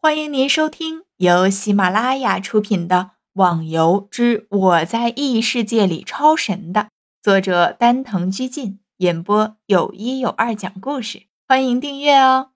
[0.00, 2.96] 欢迎您收听由喜马拉雅出品的
[3.32, 6.90] 《网游之我在异世界里超神》的
[7.20, 11.26] 作者丹藤居进演播，有一有二讲故事。
[11.48, 12.52] 欢迎订阅哦。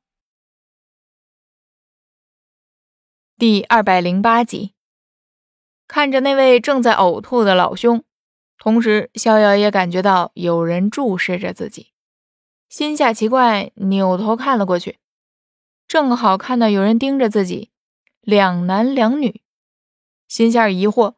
[3.36, 4.74] 第二百零八集，
[5.88, 8.04] 看着那位正在呕吐的老兄，
[8.56, 11.88] 同时逍遥也感觉到有人注视着自己，
[12.68, 15.00] 心下奇怪，扭头看了过去。
[15.86, 17.70] 正好看到有人盯着自己，
[18.20, 19.42] 两男两女，
[20.26, 21.16] 心下疑惑：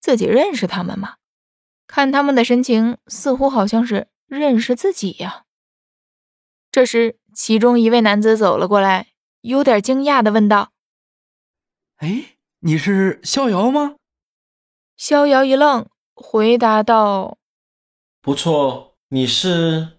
[0.00, 1.16] 自己认识他们吗？
[1.88, 5.44] 看他们的神情，似乎好像是认识自己呀。
[6.70, 9.08] 这时，其中一位男子走了过来，
[9.40, 10.72] 有点惊讶的问道
[11.98, 13.96] ：“哎，你是逍遥吗？”
[14.96, 17.38] 逍遥一愣，回答道
[18.22, 19.98] ：“不错，你是？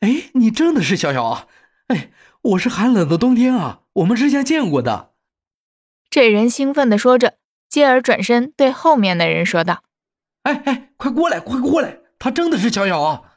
[0.00, 1.48] 哎，你真的是逍遥啊！
[1.88, 5.12] 哎。”我是寒冷的冬天啊，我们之前见过的。
[6.08, 7.36] 这人兴奋地说着，
[7.68, 9.84] 继而转身对后面的人说道
[10.44, 11.98] ：“哎哎，快过来，快过来！
[12.18, 13.34] 他真的是逍遥啊！”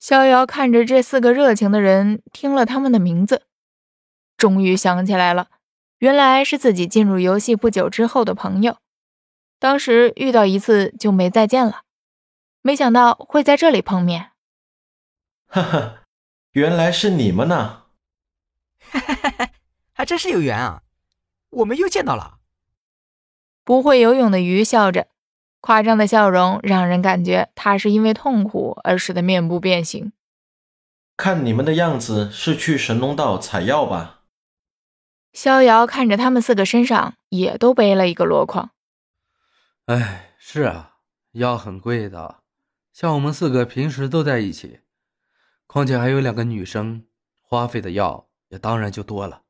[0.00, 3.42] 逍遥看着这四个热情的人，听了他们的名字，
[4.38, 5.48] 终于想起来了，
[5.98, 8.78] 原来是自己进入游戏不久之后的朋友。
[9.58, 11.82] 当时遇到一次就没再见了，
[12.62, 14.30] 没想到会在这里碰面。
[15.46, 16.03] 哈哈。
[16.54, 17.82] 原来是你们呐！
[18.78, 19.50] 哈哈哈哈
[19.92, 20.82] 还真是有缘啊！
[21.50, 22.38] 我们又见到了。
[23.64, 25.08] 不会游泳的鱼笑着，
[25.60, 30.12] 夸张的笑容让人感觉他是因为痛苦而使得面部变形。
[31.16, 34.20] 看你们的样子是去神农道采药吧？
[35.32, 38.70] 逍遥看着他们四个身上也都背了一个箩筐。
[39.86, 40.98] 哎，是啊，
[41.32, 42.36] 药很贵的，
[42.92, 44.82] 像我们四个平时都在一起。
[45.66, 47.04] 况且还有两个女生，
[47.40, 49.42] 花费的药也当然就多了，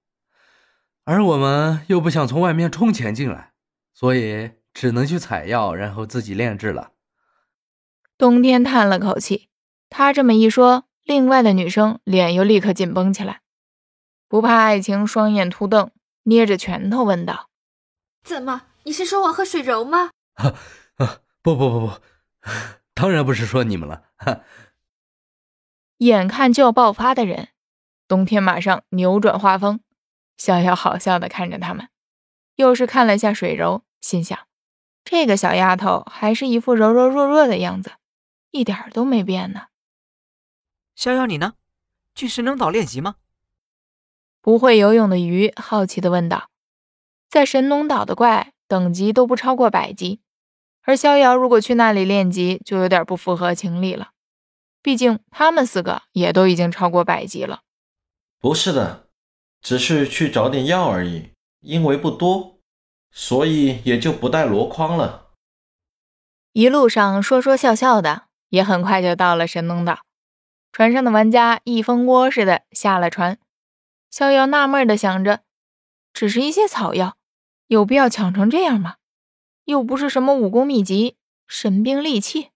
[1.04, 3.52] 而我们又不想从外面充钱进来，
[3.92, 6.92] 所以只能去采药，然后自己炼制了。
[8.16, 9.48] 冬天叹了口气，
[9.90, 13.40] 他这么一说，另外的女生脸又立刻紧绷起来。
[14.28, 15.90] 不怕爱情，双眼突瞪，
[16.22, 17.50] 捏着拳头问道
[18.24, 18.62] ：“怎么？
[18.84, 20.54] 你是说我和水柔吗？”“啊
[20.96, 21.92] 啊，不不不不，
[22.94, 24.04] 当然不是说你们了。”
[25.98, 27.48] 眼看就要爆发的人，
[28.08, 29.80] 冬天马上扭转画风，
[30.36, 31.88] 逍遥好笑的看着他们，
[32.56, 34.38] 又是看了下水柔，心想：
[35.04, 37.92] 这个小丫头还是一副柔柔弱弱的样子，
[38.50, 39.66] 一点都没变呢。
[40.94, 41.54] 逍遥，你呢？
[42.14, 43.16] 去神农岛练习吗？
[44.40, 46.50] 不会游泳的鱼好奇的问道。
[47.28, 50.20] 在神农岛的怪等级都不超过百级，
[50.82, 54.10] 而逍遥如果去那里练级，就有点不符合情理了。
[54.84, 57.62] 毕竟他们四个也都已经超过百级了。
[58.38, 59.08] 不是的，
[59.62, 61.30] 只是去找点药而已，
[61.60, 62.58] 因为不多，
[63.10, 65.30] 所以也就不带箩筐了。
[66.52, 70.00] 一路上说说笑笑的，也很快就到了神农岛。
[70.70, 73.38] 船上的玩家一蜂窝似的下了船。
[74.10, 75.40] 逍遥纳闷的想着，
[76.12, 77.16] 只是一些草药，
[77.68, 78.96] 有必要抢成这样吗？
[79.64, 81.16] 又不是什么武功秘籍、
[81.48, 82.50] 神兵利器。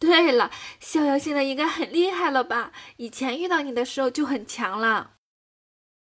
[0.02, 0.50] 对了，
[0.80, 2.72] 逍遥现在应该很厉害了吧？
[2.96, 5.12] 以前遇到你的时候就很强了。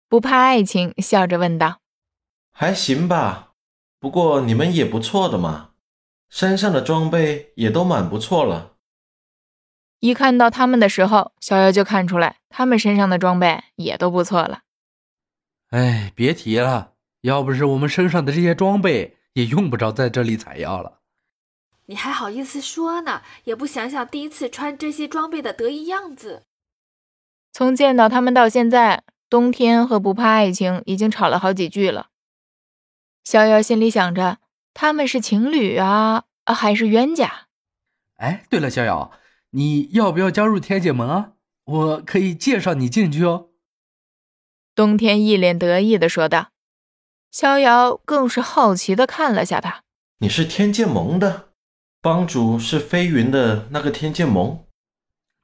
[0.09, 1.81] 不怕爱情，笑着问道
[2.51, 3.53] ：“还行吧，
[3.99, 5.71] 不过你们也不错的嘛，
[6.29, 8.73] 身上的装备也都蛮不错了。”
[10.01, 14.61] 一看到他们的时候，逍遥就看出来他们身上的装备也都不错了。
[15.69, 21.01] 哎，别提了，要不是我们身上的这些装备，也用不着在这里采药了。
[21.87, 23.21] 你还好意思说呢？
[23.43, 26.43] 也不想想第一次穿这些装备的得意样子。
[27.51, 32.07] 从见到他们到现在，冬天和不怕爱情已经吵了好几句了。
[33.23, 34.39] 逍遥心里想着，
[34.73, 37.47] 他们是情侣啊，还是冤家？
[38.17, 39.11] 哎，对了，逍遥，
[39.51, 41.31] 你要不要加入天界盟啊？
[41.65, 43.49] 我可以介绍你进去哦。
[44.75, 46.49] 冬天一脸得意的说道。
[47.31, 49.83] 逍遥更是好奇的看了下他。
[50.19, 51.49] 你是天界盟的？
[52.05, 54.63] 帮主是飞云的那个天剑盟，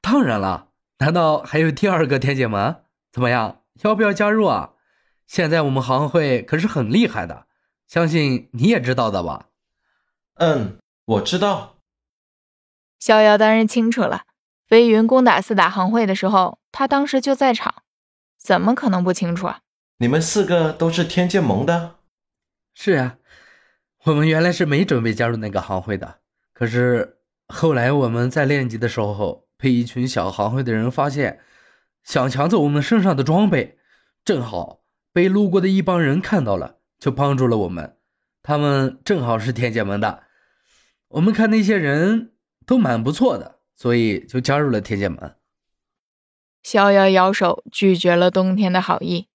[0.00, 0.68] 当然了，
[0.98, 2.84] 难道还有第二个天剑盟？
[3.10, 4.74] 怎么样，要不要加入啊？
[5.26, 7.48] 现在我们行会可是很厉害的，
[7.88, 9.48] 相信你也知道的吧？
[10.34, 11.78] 嗯，我知道。
[13.00, 14.22] 逍遥当然清楚了，
[14.68, 17.82] 飞云攻打四大行会的时候，他当时就在场，
[18.38, 19.62] 怎么可能不清楚啊？
[19.96, 21.96] 你们四个都是天剑盟的？
[22.72, 23.16] 是啊，
[24.04, 26.21] 我们原来是没准备加入那个行会的。
[26.62, 27.18] 可是
[27.48, 31.40] 后来我们在练级的时候，被一群小行会的人发现，
[32.04, 33.80] 想抢走我们身上的装备。
[34.24, 37.98] 正好被路过的一帮人看到了，就帮助了我们。
[38.44, 40.22] 他们正好是天剑门的，
[41.08, 42.32] 我们看那些人
[42.64, 45.34] 都蛮不错的，所以就加入了天剑门。
[46.62, 49.26] 逍遥摇手拒绝了冬天的好意。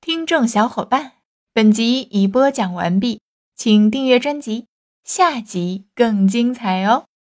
[0.00, 1.12] 听众小伙伴，
[1.52, 3.22] 本集已播讲完毕，
[3.56, 4.66] 请订阅专辑，
[5.02, 7.06] 下集更精彩哦。